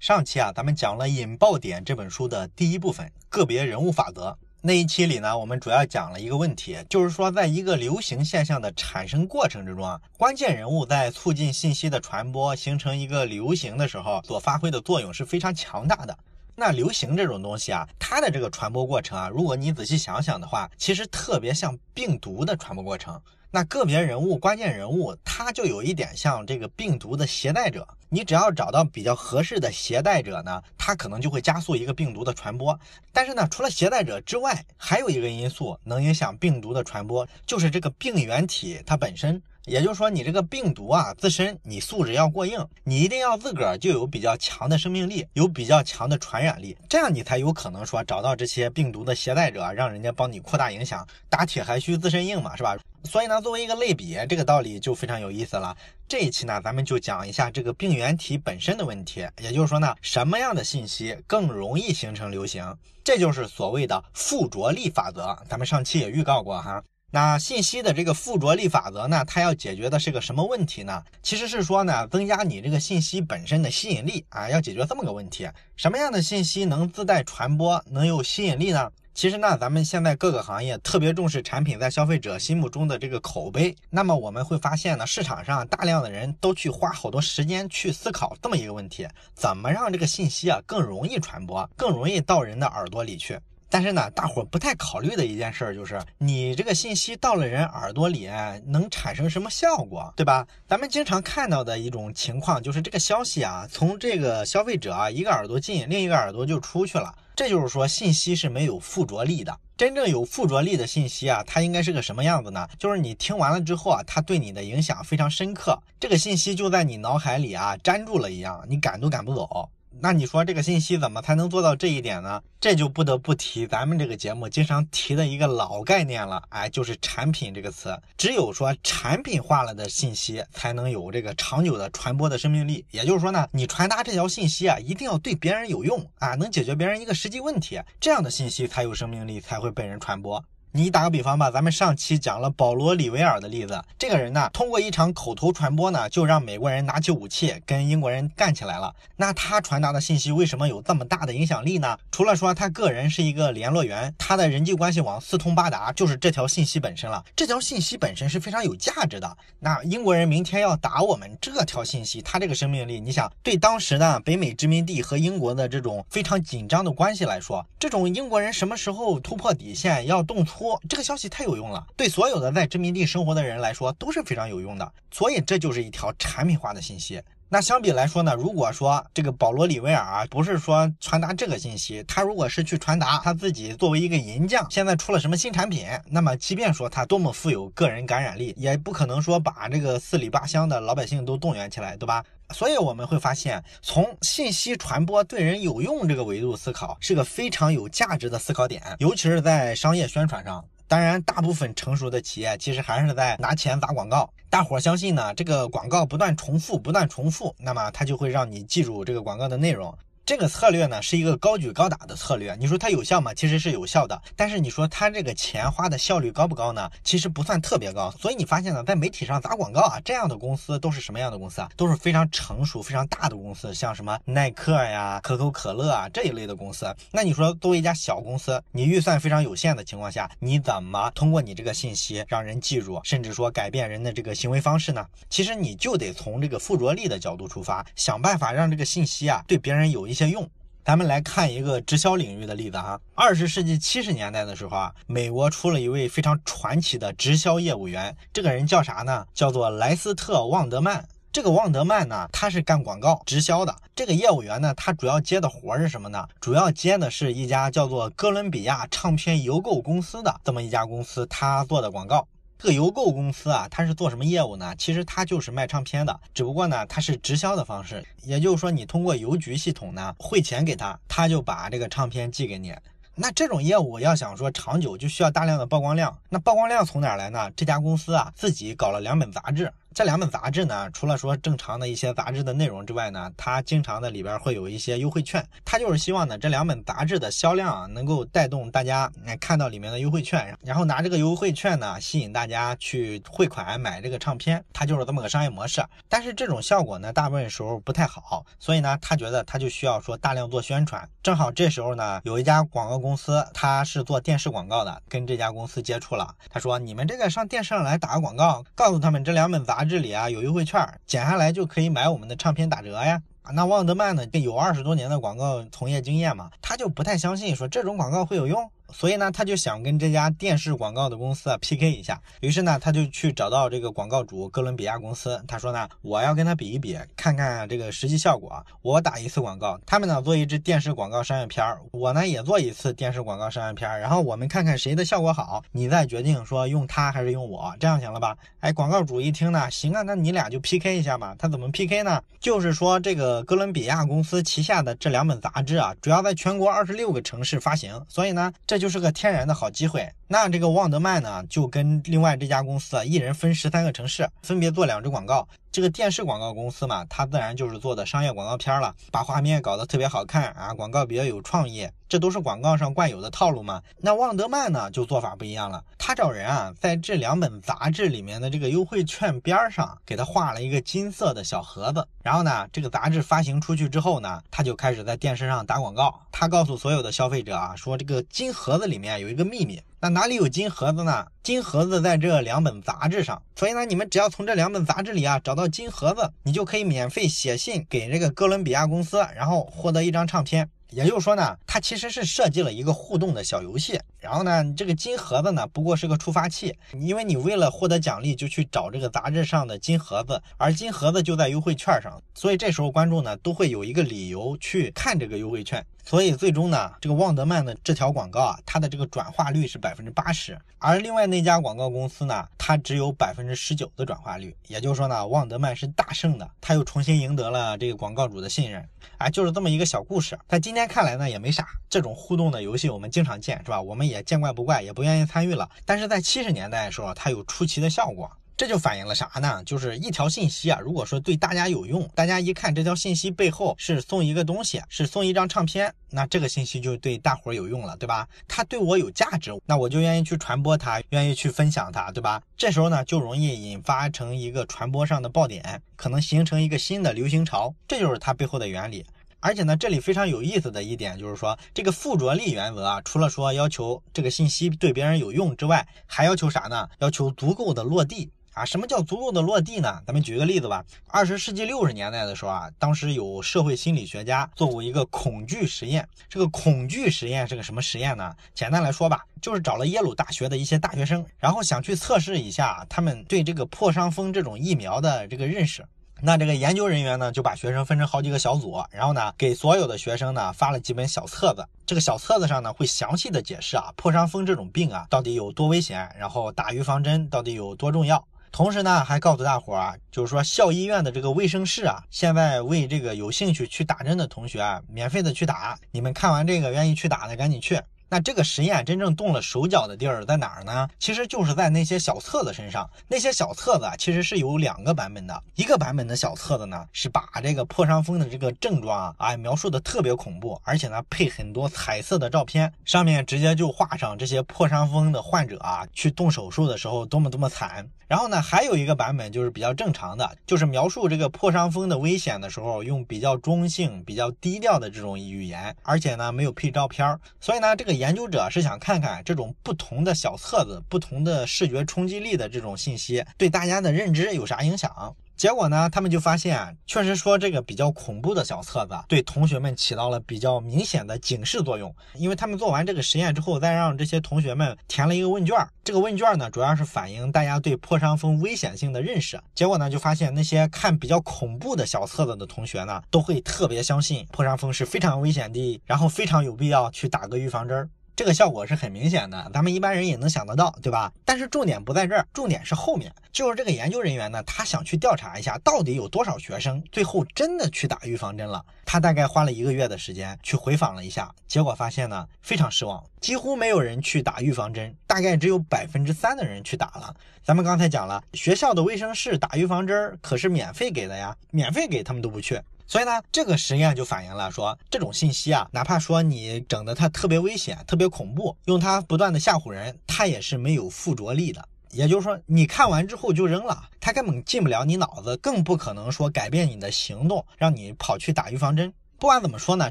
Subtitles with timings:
[0.00, 4.34] 上期啊，咱们讲了《引爆点》这本书的第一部分——个别人物法则。
[4.62, 16.18] 那一期里呢，我们主要讲了一个问题，就是说，在一个流行现象的产生过程之中啊，关键人物在促进信息的传播、形成一个流行的时候，所发挥的作用是非常强大的。
[16.56, 23.20] 那流行这种东西啊，它的这个传播过程啊，如果你仔细想想的话，其实特别像病毒的传播过程。
[23.52, 27.86] 那个别人物、关键人物，他就有一点像这个病毒的携带者。
[28.08, 32.78] 你只要找到比较合适的携带者呢，他可能就会加速一个病毒的传播。
[33.12, 39.42] 但是呢，除了携带者之外，还有一个因素能影响病毒的传播，就是这个病原体它本身。
[39.66, 51.06] 也就是说，你这个病毒啊，自身你素质要过硬，你一定要自个儿就有比较强的生命力，有比较强的传染力，这样你才有可能说找到这些病毒的携带者，让人家帮你扩大影响。
[51.28, 52.76] 打铁还需自身硬嘛，是吧？
[53.04, 55.76] 所以呢，作为一个类比，这个道理就非常有意思了。
[56.08, 59.26] 这一期呢，咱们就讲一下这个病原体本身的问题。
[59.40, 62.76] 也就是说呢，什么样的信息更容易形成流行？
[63.04, 65.38] 这就是所谓的附着力法则。
[65.48, 66.82] 咱们上期也预告过哈。
[67.12, 71.02] 那信息的这个附着力法则呢，它要解决的是个什么问题呢？
[71.22, 75.48] 其实是说呢，增加你这个信息本身的吸引力啊，要解决这么个问题。
[75.76, 78.90] 什么样的信息能自带传播，能有吸引力呢？
[79.12, 83.74] 其实呢，咱们现在各个行业特别重视产品在消费者心目中的这个口碑。
[83.90, 93.36] 那么我们会发现呢，市场上大量的人都去花好多时间去思考这么一个问题：怎么让这个信息啊更容易传播，更容易到人的耳朵里去？
[93.70, 98.28] 但是呢，大伙不太考虑的一件事就是，你这个信息到了人耳朵里
[98.66, 100.44] 能产生什么效果，对吧？
[100.66, 107.14] 咱们经常看到的一种情况就是，这个消息啊，从这个消费者啊一个耳朵进，另一个耳朵就出去了。
[107.36, 109.56] 这就是说，信息是没有附着力的。
[109.76, 112.68] 真正有附着力的信息啊，它应该是个什么样子呢？
[112.78, 119.70] 就是你听完了之后啊，它对你的影响非常深刻，这个信息就在你脑海里啊粘住了一样，你赶都赶不走。
[119.98, 122.42] 那你说这个信息怎么才能做到这一点呢？
[122.60, 127.98] 这就不得不提咱们这个节目经常提的一个老概念了，哎，就是产品这个词。
[128.16, 132.84] 只有说产品化了的信息，才能有这个长久的传播的生命力。
[132.90, 140.42] 也就是说呢，你传达这条信息啊，一定要对别人有用啊，能解决别人一个实际问题，这样的信息才有生命力，才会被人传播。
[140.72, 148.94] 你打个比方吧，咱们上期讲了保罗·里维尔的例子，这个人呢，通过一场口头传播呢，就让美国人拿起武器跟英国人干起来了。
[149.16, 151.98] 那他传达的信息为什么有这么大的影响力呢？
[152.12, 157.24] 除了说他个人是一个联络员，他的人际关系网四通八达，就是这条信息本身了。
[157.34, 159.36] 这条信息本身是非常有价值的。
[159.58, 170.59] 那英国人明天要打我们，这条信息它这个生命力，你想对当时呢北美殖民地和英国的这种非常紧张的关系来说，这种英国人什么时候突破底线要动粗？
[170.88, 177.22] 这个消息太有用了，对所有的在殖民地生活的人来说都是非常有用的，所以这就是一条产品化的信息。
[177.52, 192.24] 那相比来说呢，如果说这个保罗·里维尔啊，不是说传达这个信息，他如果是去传达他自己作为一个银匠，现在出了什么新产品，那么即便说他多么富有个人感染力，也不可能说把这个四里八乡的老百姓都动员起来，对吧？
[192.50, 200.64] 所以我们会发现，从信息传播对人有用这个维度思考，是个非常有价值的思考点，尤其是在商业宣传上。
[200.90, 204.28] 当然，大部分成熟的企业其实还是在拿钱砸广告。
[204.48, 209.96] 大伙相信呢，这个广告不断重复，不断重复，那么它就会让你记住这个广告的内容。
[210.30, 213.34] 这个策略呢是一个高举高打的策略，你说它有效吗？
[213.34, 216.88] 其实是有效的，但是你说它这个钱花的效率高不高呢？
[217.02, 218.12] 其实不算特别高。
[218.12, 221.68] 所以你发现呢，在媒体上砸广告啊，这样的公司都是什么样的公司啊？
[221.76, 226.94] 都是非常成熟、非常大的公司，像什么耐克呀、可口可乐啊这一类的公司。
[227.10, 235.04] 那你说作为一家小公司，你预算非常有限的情况下，你怎么通过你这个信息让人记住，甚至说改变人的这个行为方式呢？
[235.28, 240.30] 其实你就得从这个附着力的角度出发，想办法让这个信息啊对别人有一些些。
[240.30, 240.48] 用，
[240.84, 243.00] 咱们来看一个直销领域的例子哈。
[243.14, 249.26] 二十世纪七十年代的时候啊，美国出了一位非常传奇的直销业务员，这个人叫啥呢？
[249.34, 251.06] 叫做莱斯特·旺德曼。
[251.32, 253.74] 这个旺德曼呢，他是干广告直销的。
[253.94, 256.26] 这个业务员呢，他主要接的活是什么呢？
[256.40, 262.26] 主要接的是一家叫做哥伦比亚唱片邮购公司的这么一家公司，他做的广告。
[262.62, 264.74] 这个邮购公司啊，它是做什么业务呢？
[264.76, 272.74] 其实它就是卖唱片的，只不过呢，它是直销的方式，也就是说，你通过邮局系统呢汇钱给他，他就把这个唱片寄给你。
[273.14, 276.14] 那这种业务要想说长久，就需要大量的曝光量。
[276.28, 277.50] 那曝光量从哪来呢？
[277.56, 285.44] 这家公司啊自己搞了两本杂志，这两本杂志呢，除了说正常的一些杂志的内容之外呢，它经常的里边会有一些优惠券。
[285.64, 289.10] 它就是希望呢，这两本杂志的销量啊，能够带动大家
[289.40, 294.64] 看到里面的优惠券，然后拿这个优惠券呢，吸引大家去汇款买这个唱片。
[294.72, 295.82] 它就是这么个商业模式。
[296.08, 301.06] 但是这种效果呢，大部分时候不太好，所以呢，他觉得他就需要说大量做宣传。
[301.20, 306.32] 正好这时候呢，有一家广告公司，他是做电视广告的，跟这家公司接触了。
[306.48, 313.20] 他说：“你们这个上电视上来打个广告，告诉他们这两本杂志这里啊有优惠券，减下来就可以买我们的唱片打折呀。”
[313.52, 318.70] 那旺德曼呢，有二十多年的广告从业经验嘛，他就不太相信说这种广告会有用。
[318.92, 322.20] 所以呢，他就想跟这家电视广告的公司啊 PK 一下。
[322.40, 325.42] 于是呢，他就去找到这个广告主哥伦比亚公司。
[325.46, 328.64] 他说呢，我要跟他比一比，看看这个实际效果。
[328.82, 338.36] 我打一次广告，他们呢做一支电视广告商业片儿，我呢也做一次电视广告商业片儿，然后我们看看谁的效果好，你再决定说用他还是用我，这样行了吧？
[338.60, 341.34] 哎，广告主一听呢，行啊，那你俩就 PK 一下嘛。
[341.38, 342.20] 他怎么 PK 呢？
[342.40, 350.10] 就是说这个哥伦比亚公司旗下的这两本杂志啊，主要在全国二十六个城市发行，所以呢，这就是个天然的好机会。
[350.26, 355.46] 那这个旺德曼呢，就跟另外这家公司啊，一人分十三个城市，分别做两支广告。
[355.72, 363.80] 这个电视广告公司嘛，它自然就是做的商业广告片了，把画面搞得特别好看啊，广告比较有创意，这都是广告上惯有的套路嘛。
[363.98, 372.04] 那旺德曼呢，就做法不一样了，他找人啊，在这两本杂志里面的这个优惠券边上，给他画了一个金色的小盒子。
[372.24, 376.20] 然后呢，这个杂志发行出去之后呢，他就开始在电视上打广告。
[376.32, 379.80] 他告诉所有的消费者啊，说这个金盒子里面有一个秘密。
[380.02, 381.26] 那哪里有金盒子呢？
[381.42, 390.70] 金盒子在这两本杂志上，所以呢，你们只要从这两本杂志里啊找到金盒子，你就可以免费写信给这个哥伦比亚公司，然后获得一张唱片。
[390.88, 394.00] 也就是说呢，它其实是设计了一个互动的小游戏。
[394.18, 405.84] 然后呢，这个金盒子呢，不过是个触发器，因为你为了获得奖励就去找这个杂志上的金盒子，而金盒子就在优惠券上，所以这时候观众呢都会有一个理由去看这个优惠券。
[406.10, 414.52] 所以最终呢，这个旺德曼的这条广告啊，它的这个转化率是百分之八十，而另外那家广告公司呢，它只有百分之十九的转化率。
[414.66, 418.84] 也就是说呢，旺德曼是大胜的，他又重新赢得了这个广告主的信任。
[419.18, 423.80] 哎，就是这么一个小故事，在今天看来呢也没啥，这种互动的游戏我们经常见，是吧？
[423.80, 425.70] 我们也见怪不怪，也不愿意参与了。
[425.84, 428.28] 但是在七十年代的时候，它有出奇的效果。
[428.60, 429.64] 这就反映了啥呢？
[429.64, 438.28] 就是一条信息啊，如果说对大家有用，大家一看这条信息背后是送一个东西，是送一张唱片，那这个信息就对大伙儿有用了，对吧？
[438.46, 442.42] 它对我有价值，那我就愿意去传播它，愿意去分享它，对吧？
[442.54, 449.06] 这时候呢，就容易引发成一个传播上的爆点，可能形成一个新的流行潮，这就是它背后的原理。
[449.42, 456.86] 而且呢，这里非常有意思的一点就是说，这个附着力原则啊，除了说要求这个信息对别人有用之外，还要求啥呢？
[456.98, 458.30] 要求足够的落地。
[458.52, 460.02] 啊，什么叫足够的落地呢？
[460.06, 460.84] 咱们举个例子吧。
[461.06, 466.06] 二十世纪六十年代的时候啊，当时有社会心理学家做过一个恐惧实验。
[466.28, 468.34] 这个恐惧实验是个什么实验呢？
[468.54, 475.86] 简单来说吧，就是找了耶鲁大学的一些大学生，然后想去测试一下他们对这个破伤风这种疫苗的这个认识。
[476.22, 481.66] 那这个研究人员呢，就把学生分成好几个小组，然后呢，给所有的学生呢发了几本小册子。
[481.86, 488.22] 这个小册子上呢，会详细的解释啊，破伤风这种病啊到底有多危险，然后打预防针到底有多重要。
[488.52, 495.78] 同时呢，还告诉大伙儿啊，就是说校医院的这个卫生室啊，现在为这个有兴趣去打针的同学啊，免费的去打。
[495.92, 497.80] 你们看完这个愿意去打的，赶紧去。
[498.12, 500.88] 那这个实验真正动了手脚的地儿在哪儿呢？
[500.98, 502.90] 其实就是在那些小册子身上。
[503.06, 505.42] 那些小册子啊，其实是有两个版本的。
[505.54, 517.88] 一个版本的小册子呢，是把这个破伤风的这个症状啊，啊描述的特别恐怖，而且呢配很多彩色的照片，上面直接就画上这些破伤风的患者啊，去动手术的时候多么多么惨。
[518.10, 535.14] 然后呢，还有一个版本就是比较正常的，就是描述这个破伤风的危险的时候，用比较中性、比较低调的这种语言，而且呢没有配照片所以呢，这个研究者是想看看这种不同的小册子、不同的视觉冲击力的这种信息对大家的认知有啥影响。
[535.40, 541.96] 结果呢，他们就发现，确实说这个比较恐怖的小册子对同学们起到了比较明显的警示作用。
[542.14, 549.40] 因为他们做完这个实验之后，再让这些同学们填了一个问卷，这个问卷呢，主要是反映大家对破伤风危险性的认识。
[549.54, 557.88] 结果呢，就发现那些看比较恐怖的小册子的同学呢，都会特别相信破伤风是非常危险的，然后非常有必要去打个预防针儿。
[558.20, 561.10] 这个效果是很明显的，咱们一般人也能想得到，对吧？
[561.24, 568.62] 但是重点不在这儿，重点是后面，就是这个研究人员呢，他想去调查一下，到底有多少学生最后真的去打预防针了。
[568.84, 577.16] 他大概花了一个月的时间去回访了一下，结果发现呢，非常失望，几乎没有人去打预防针，大概只有百分之三的人去打了。
[577.42, 582.60] 咱们刚才讲了，学校的卫生室打预防针可是免费给的呀，免费给他们都不去。
[582.90, 591.64] 所以呢，这个实验就反映了说，这种信息啊，哪怕说你整的它特别危险、特别恐怖，用它不断的吓唬人，它也是没有附着力的。
[591.92, 598.92] 也就是说，你看完之后就扔了，它根本进不了你脑子，更不可能说改变你的行动，让你跑去打预防针。
[599.20, 599.90] 不管怎么说呢，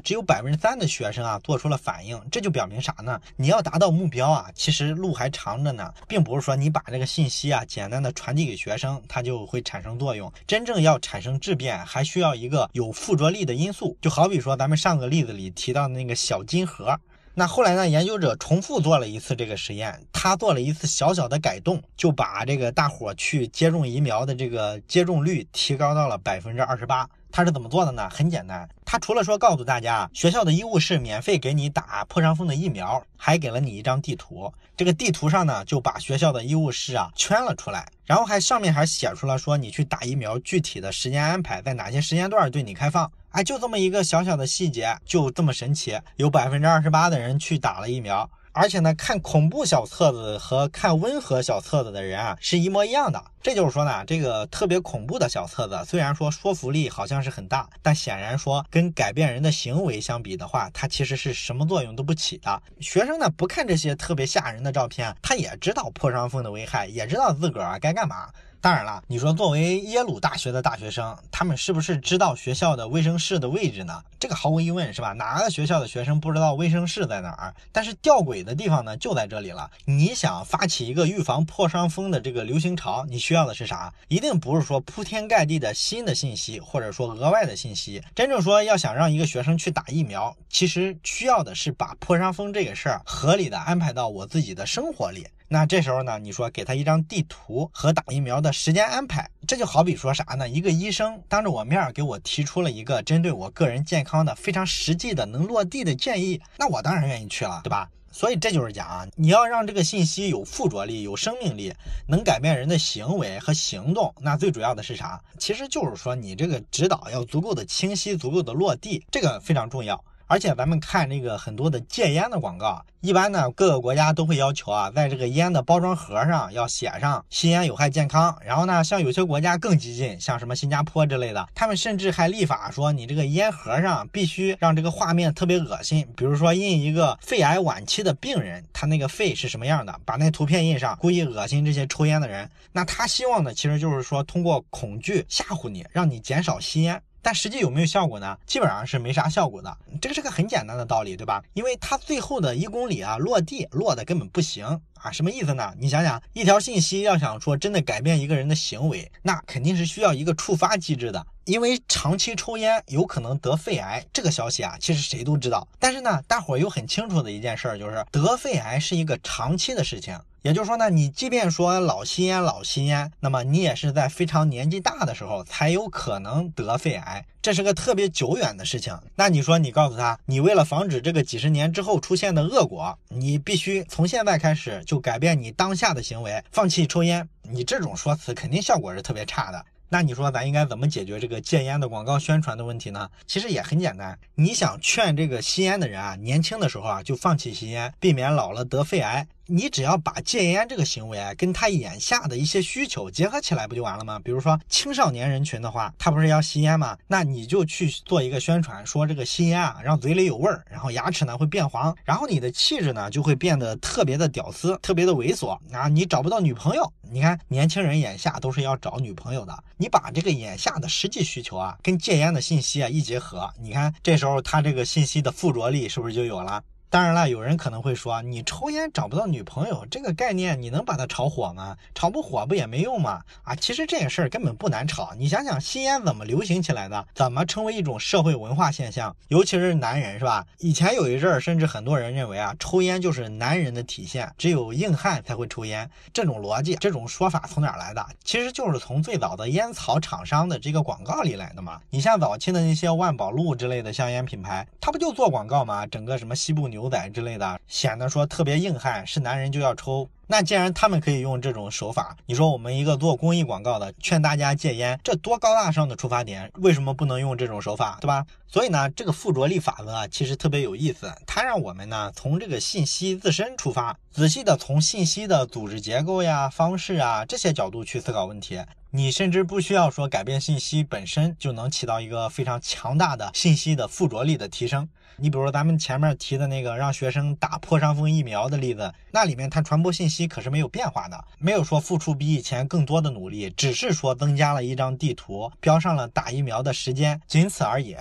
[0.00, 3.20] 只有百分之三的学生啊做出了反应，这就表明啥呢？
[3.36, 10.32] 你要达到目标啊，其实路还长着呢，并不是说你把这个信息啊简单的传递给学生，它就会产生作用。
[10.48, 13.96] 真正要产生质变，还需要一个有附着力的因素。
[14.02, 16.98] 就好比说咱们上个例子里提到的那个小金盒，
[17.32, 27.08] 那后来呢，研究者重复做了一次这个实验，他做了一次小小的改动，就把这个大伙去接种疫苗的这个接种率提高到了百分之二十八。
[27.32, 28.08] 他是怎么做的呢？
[28.10, 34.52] 很简单，他除了说告诉大家学校的医务室免费给你打破伤风的疫苗，还给了你一张地图。
[34.76, 43.10] 这个地图上呢，就把学校的医务室啊圈了出来，然后还上面还写出了说你去打疫苗具体的时间安排，在哪些时间段对你开放。
[43.30, 48.28] 哎，就这么一个小小的细节，就这么神奇，有百分之二十八的人去打了疫苗。
[48.52, 53.22] 而且呢，看恐怖小册子和看温和小册子的人啊，是一模一样的。
[53.42, 62.62] 这就是说呢，这个特别恐怖的小册子，虽然说说服力好像是很大，但显然说跟改变人的行为相比的话，它其实是什么作用都不起的。
[62.80, 68.28] 学生呢，不看这些特别吓人的照片，他也知道破伤风的危害，也知道自个儿该干嘛。
[68.62, 74.02] 当然了，你说作为耶鲁大学的大学生，他们是不是知道学校的卫生室的位置呢？
[74.18, 75.14] 这个毫无疑问是吧？
[75.14, 77.54] 哪个学校的学生不知道卫生室在哪儿？
[77.72, 79.70] 但是吊诡的地方呢，就在这里了。
[79.86, 83.90] 你想发起一个预防破伤风的这个流行潮，你需要的是啥？
[84.08, 88.02] 一定不是说铺天盖地的新的信息，或者说额外的信息。
[88.14, 95.26] 真正说要想让一个学生去打疫苗，其实需要的是把破伤风这个事儿合理的安排到我自己的生活里。
[95.52, 100.48] 那这时候呢，你说给他一张地图和打疫苗的时间安排，这就好比说啥呢？
[100.48, 107.88] 一个医生当着我面给我提出了一个针对我个人健康的非常实际的能落地的建议，那我当然愿意去了，对吧？
[108.12, 111.72] 所以这就是讲啊，你要让这个信息有附着力、有生命力，
[112.08, 115.20] 能改变人的行为和行动，那最主要的是啥？
[115.38, 120.04] 其实就是说你这个指导要足够的清晰、足够的落地，这个非常重要。
[120.30, 128.38] 而且咱们看这个很多的戒烟的广告，一般呢各个国家都会要求啊，在这个烟的包装盒上要写上吸烟有害健康。
[128.46, 142.48] 然后呢，像有些国家更激进，像什么新加坡之类的，他们甚至还立法说，你这个烟盒上必须让这个画面特别恶心，比如说印一个肺癌晚期的病人，他那个肺是什么样的，把那图片印上，故意恶心这些抽烟的人。
[142.70, 147.02] 那他希望的其实就是说，通过恐惧吓唬你，让你减少吸烟。
[147.22, 148.36] 但实际有没有效果呢？
[148.46, 149.76] 基本上是没啥效果的。
[150.00, 151.42] 这个是个很简单的道理，对吧？
[151.54, 155.10] 因为它最后的一公里啊，落地落的根本不行啊。
[155.10, 155.72] 什么意思呢？
[155.78, 161.26] 你想想，一条信息要想说真的改变一个人的行为，那肯定是需要一个触发机制的。
[161.50, 165.66] 因为长期抽烟有可能得肺癌，这个消息啊，其实谁都知道。
[165.80, 170.16] 但是呢，大伙儿又很清楚的一件事儿，就是得肺癌是一个长期的事情。
[170.42, 178.96] 也就是说呢，你即便说老吸烟老吸烟，那么你也是在非常年纪大的时候才有可能得肺癌，这是个特别久远的事情。
[179.16, 187.28] 那你说你告诉他，你为了防止这个几十年之后出现的恶果，你必须从现在开始就改变你当下的行为，放弃抽烟。
[187.42, 189.64] 你这种说辞肯定效果是特别差的。
[189.92, 193.10] 那你说咱应该怎么解决这个戒烟的广告宣传的问题呢？
[193.26, 199.26] 其实也很简单，你想劝这个吸烟的人啊，年轻的时候啊就放弃吸烟，避免老了得肺癌。
[199.52, 204.20] 你只要把戒烟这个行为啊，跟他眼下的一些需求结合起来，不就完了吗？
[204.22, 206.96] 比如说青少年人群的话，他不是要吸烟吗？
[207.08, 216.92] 那你就去做一个宣传，说这个吸烟啊，让嘴里有味儿，然后牙齿呢会变黄，然后你的气质呢就会变得特别的屌丝，特别的猥琐啊，你找不到女朋友。
[217.12, 226.62] 你看年轻人眼下都是要找女朋友的，你把这个眼下的实际需求啊，跟戒烟的信息啊一结合，你看这时候他这个信息的附着力是不是就有了？
[226.90, 231.76] 当然了，有人可能会说，你抽烟找不到女朋友这个概念，你能把它炒火吗？
[231.94, 233.22] 炒不火不也没用吗？
[233.44, 235.14] 啊，其实这个事儿根本不难炒。
[235.16, 237.06] 你想想，吸烟怎么流行起来的？
[237.14, 239.14] 怎么成为一种社会文化现象？
[239.28, 240.44] 尤其是男人，是吧？
[240.58, 245.88] 以前有一阵儿，甚至很多人认为啊，抽烟就是男人的体现，只有硬汉才会抽烟。
[246.12, 248.04] 这种逻辑，这种说法从哪来的？
[248.24, 251.80] 其实就是从最早的烟草厂商的这个广告里来的嘛。
[251.90, 255.86] 你像早期的那些万宝路之类的香烟品牌，它不就做广告吗？
[255.86, 256.79] 整个什么西部牛。
[256.80, 260.08] 牛仔之类的，显得说特别硬汉，是男人就要抽。
[260.26, 268.24] 那既然他们可以用这种手法，你说我们一个做公益广告的劝大家戒烟，这多高大上的出发点，为什么不能用这种手法，对吧？
[268.46, 278.60] 所以呢，这个附着力法则啊，其实特别有意思，它让我们呢从这个信息自身出发，仔细的从信息的组织结构呀、方式啊这些角度去思考问题。
[278.92, 284.88] 你甚至不需要说改变信息本身，就能起到一个非常强大的信息的附着力的提升。
[285.22, 297.94] 你比如说咱们前面提的那个让学生打破伤风疫苗的例子，那里面它传播信息可是没有变化的，没有说付出比以前更多的努力，只是说增加了一张地图，标上了打疫苗的时间，仅此而已。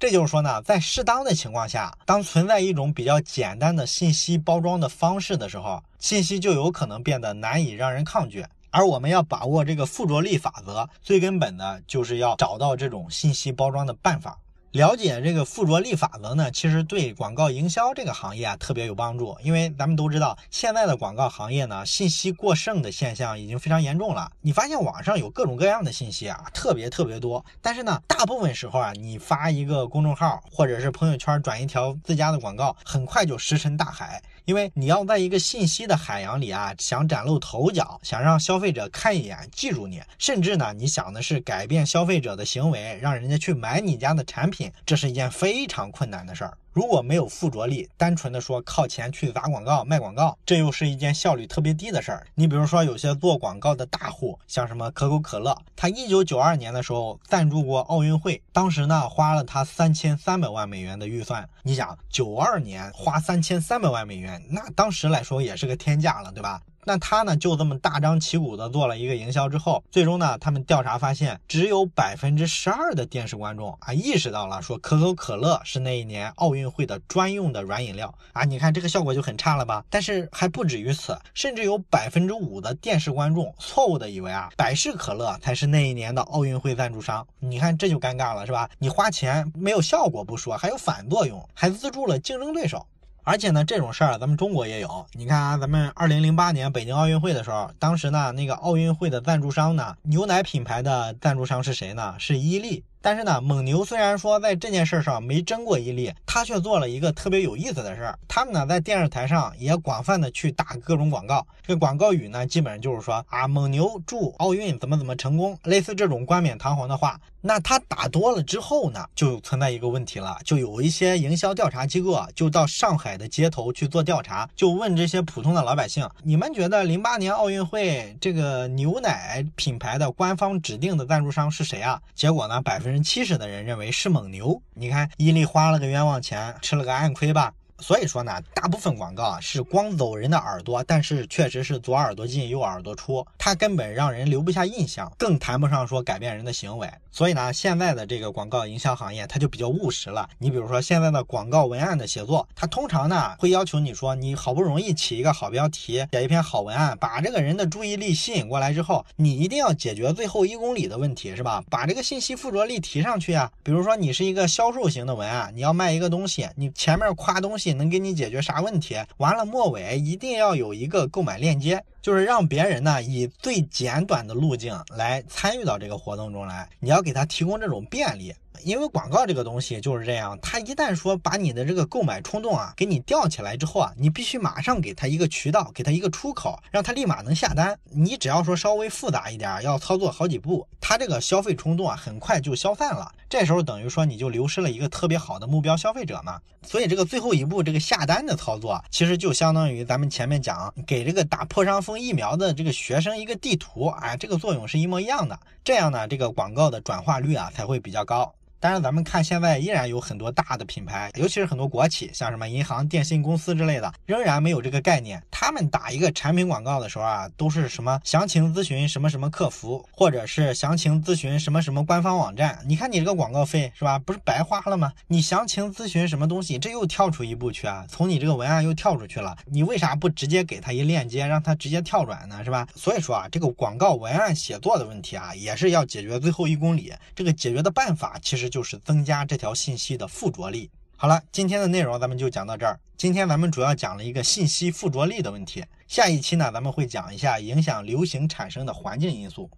[0.00, 8.44] 这就是说呢，在适当的情况下，当存在一种比较简单的信息包装的方式的时候，信息就有可能变得难以让人抗拒。
[8.70, 14.36] 而我们要把握这个附着力法则，最根本的就是要找到这种信息包装的办法。
[14.74, 19.36] 了解这个附着力法则呢，其实对广告营销这个行业啊特别有帮助。
[19.40, 24.28] 因为咱们都知道，现在的广告行业呢，信息过剩的现象已经非常严重了。
[24.40, 27.44] 你发现网上有各种各样的信息啊，特别特别多。
[27.62, 34.20] 但是呢，大部分时候啊，你发一个公众号或者是朋友圈转一条自家的广告，很快就石沉大海。
[34.44, 46.58] 因为你要在一个信息的海洋里啊，想崭露头角，想让消费者看一眼记住你，甚至呢，你想的是改变消费者的行为，让人家去买你家的产品，这是一件非常困难的事儿。
[46.74, 52.26] 如果没有附着力，单纯的说靠钱去砸广告卖广告，这又是一件效率特别低的事儿。
[52.34, 61.48] 你比如说有些做广告的大户，像什么可口可乐，他一九九二年的时候赞助过奥运会，当时呢花了他三千三百万美元的预算。
[61.62, 66.60] 你想九二年花三千三百万美元，那当时来说也是个天价了，对吧？
[66.86, 79.84] 那他呢，就这么大张旗鼓的做了一个营销之后，最终呢，他们调查发现，只有百分之十二的电视观众啊意识到了说可口可乐是那一年奥运会的专用的软饮料啊，你看这个效果就很差了吧？
[79.90, 88.68] 但是还不止于此，甚至有百分之五的电视观众错误的以为啊百事可乐才是那一年的奥运会赞助商，你看这就尴尬了是吧？
[88.78, 92.86] 你花钱没有效果不说，还有反作用，还资助了竞争对手。
[93.26, 95.06] 而且呢，这种事儿咱们中国也有。
[95.12, 102.14] 你看啊，咱们二零零八年北京奥运会的时候，当时呢，那个奥运会的赞助商呢，牛奶品牌的赞助商是谁呢？
[102.18, 102.84] 是伊利。
[103.00, 108.18] 但是呢，蒙牛虽然说在这件事上没争过伊利，他却做了一个特别有意思的事儿。
[108.28, 117.18] 他们呢在电视台上也广泛的去打各种广告，这广告语呢基本上就是说啊，蒙牛祝奥运怎么怎么成功，类似这种冠冕堂皇的话。
[117.46, 132.00] 那他打多了之后呢，就存在一个问题了，就有一些营销调查机构啊就到上海的街头去做调查，就问这些普通的老百姓，你们觉得零八年奥运会这个牛奶品牌的官方指定的赞助商是谁啊？
[132.14, 133.04] 结果呢，百分之。
[133.04, 137.52] 七十的人认为是蒙牛，你看伊利花了个冤枉钱，吃了个暗亏吧。
[137.80, 146.88] 所以说呢，大部分广告啊是光走人的耳朵，但是确实是左耳朵进右耳朵出，它根本让人留不下印象，更谈不上说改变人的行为。
[147.10, 150.28] 所以呢，现在的这个广告营销行业它就比较务实了。
[150.38, 161.62] 你比如说现在的广告文案的写作，它通常呢会要求你说，你好不容易起一个好标题，写一篇好文案，把这个人的注意力吸引过来之后，你一定要解决最后一公里的问题，是吧？
[161.70, 163.50] 把这个信息附着力提上去啊。
[163.62, 167.63] 比如说你是一个销售型的文案，你要卖一个东西，你前面夸东西。
[167.72, 168.96] 能给你解决啥问题？
[169.16, 176.68] 完了，末尾一定要有一个购买链接，就是让别人呢以最简短的路径来参与到这个活动中来。
[176.80, 178.34] 你要给他提供这种便利。
[178.62, 187.78] 因为广告这个东西就是这样，他一旦说把你的这个购买冲动啊给你吊起来之后啊，你必须马上给他一个渠道，给他一个出口，让他立马能下单。
[187.90, 193.10] 你只要说稍微复杂一点，要操作好几步，他这个消费冲动啊很快就消散了。
[193.28, 196.40] 这时候等于说你就流失了一个特别好的目标消费者嘛。
[196.62, 205.38] 所以这个最后一步这个下单的操作，其实就相当于咱们前面讲给这个打破伤风疫苗的这个学生一个地图，啊，这个作用是一模一样的。
[205.62, 208.32] 这样呢，这个广告的转化率啊才会比较高。
[208.64, 215.22] 但是，咱们看现在依然有很多大的品牌，尤其是很多国企，像什么银行、电信公司之类的，仍然没有这个概念。
[215.36, 222.60] 他们打一个产品广告的时候啊，都是什么详情咨询什么什么客服，或者是详情咨询什么什么官方网站。
[222.64, 223.98] 你看你这个广告费是吧？
[223.98, 224.92] 不是白花了吗？
[225.08, 229.36] 你详情咨询什么东西，这又跳出一步去啊，从你这个文案又跳出去了。
[229.44, 232.42] 你为啥不直接给他一链接，让他直接跳转呢？
[232.42, 232.66] 是吧？
[232.74, 236.92] 所以说啊，这个广告文案写作的问题啊，也是要解决最后一公里。
[237.14, 238.44] 这个解决的办法其实。
[238.54, 240.70] 就是增加这条信息的附着力。
[240.96, 242.78] 好了，今天的内容咱们就讲到这儿。
[242.96, 245.64] 今天咱们主要讲了一个信息附着力的问题。
[245.88, 249.50] 下一期呢，咱们会讲一下影响流行产生的环境因素。